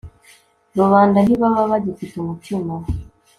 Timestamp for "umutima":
2.19-2.73